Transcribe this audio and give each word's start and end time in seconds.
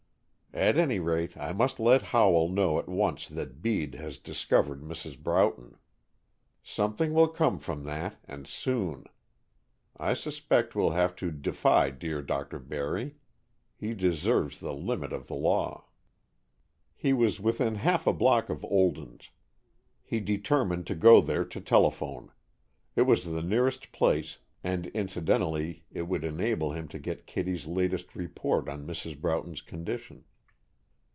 "At 0.53 0.77
any 0.77 0.99
rate, 0.99 1.37
I 1.37 1.53
must 1.53 1.79
let 1.79 2.01
Howell 2.01 2.49
know 2.49 2.77
at 2.77 2.89
once 2.89 3.25
that 3.29 3.61
Bede 3.61 3.95
has 3.95 4.19
discovered 4.19 4.81
Mrs. 4.81 5.17
Broughton. 5.17 5.77
Something 6.61 7.13
will 7.13 7.29
come 7.29 7.57
from 7.57 7.85
that, 7.85 8.17
and 8.27 8.45
soon. 8.45 9.05
I 9.95 10.13
suspect 10.13 10.75
we'll 10.75 10.89
have 10.89 11.15
to 11.15 11.31
defy 11.31 11.89
dear 11.89 12.21
Dr. 12.21 12.59
Barry. 12.59 13.15
He 13.77 13.93
deserves 13.93 14.59
the 14.59 14.73
limit 14.73 15.13
of 15.13 15.27
the 15.27 15.35
law." 15.35 15.85
He 16.97 17.13
was 17.13 17.39
within 17.39 17.75
half 17.75 18.05
a 18.05 18.11
block 18.11 18.49
of 18.49 18.65
Olden's. 18.65 19.29
He 20.03 20.19
determined 20.19 20.85
to 20.87 20.95
go 20.95 21.21
there 21.21 21.45
to 21.45 21.61
telephone. 21.61 22.29
It 22.97 23.03
was 23.03 23.23
the 23.23 23.41
nearest 23.41 23.93
place 23.93 24.39
and 24.65 24.87
incidentally 24.87 25.85
it 25.89 26.09
would 26.09 26.25
enable 26.25 26.73
him 26.73 26.89
to 26.89 26.99
get 26.99 27.25
Kittie's 27.25 27.67
latest 27.67 28.17
report 28.17 28.67
on 28.67 28.85
Mrs. 28.85 29.17
Broughton's 29.19 29.61
condition. 29.61 30.25